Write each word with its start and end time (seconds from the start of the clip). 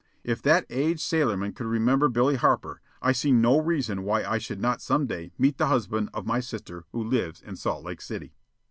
If 0.23 0.41
that 0.41 0.65
aged 0.71 0.99
sailorman 1.01 1.53
could 1.53 1.67
remember 1.67 2.09
Billy 2.09 2.33
Harper, 2.33 2.81
I 3.03 3.11
see 3.11 3.31
no 3.31 3.59
reason 3.61 4.01
why 4.01 4.23
I 4.23 4.39
should 4.39 4.59
not 4.59 4.81
some 4.81 5.05
day 5.05 5.31
meet 5.37 5.59
the 5.59 5.67
husband 5.67 6.09
of 6.11 6.25
my 6.25 6.39
sister 6.39 6.85
who 6.91 7.03
lives 7.03 7.39
in 7.39 7.55
Salt 7.55 7.85
Lake 7.85 8.01
City. 8.01 8.33